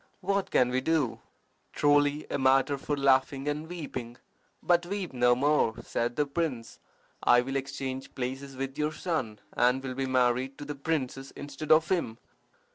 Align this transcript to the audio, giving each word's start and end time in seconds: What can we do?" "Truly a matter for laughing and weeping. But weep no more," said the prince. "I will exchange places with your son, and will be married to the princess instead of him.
What 0.21 0.49
can 0.49 0.69
we 0.69 0.81
do?" 0.81 1.19
"Truly 1.73 2.25
a 2.31 2.39
matter 2.39 2.75
for 2.79 2.97
laughing 2.97 3.47
and 3.47 3.67
weeping. 3.69 4.17
But 4.63 4.87
weep 4.87 5.13
no 5.13 5.35
more," 5.35 5.75
said 5.83 6.15
the 6.15 6.25
prince. 6.25 6.79
"I 7.21 7.41
will 7.41 7.55
exchange 7.55 8.15
places 8.15 8.55
with 8.57 8.79
your 8.79 8.93
son, 8.93 9.37
and 9.53 9.83
will 9.83 9.93
be 9.93 10.07
married 10.07 10.57
to 10.57 10.65
the 10.65 10.73
princess 10.73 11.29
instead 11.35 11.71
of 11.71 11.89
him. 11.89 12.17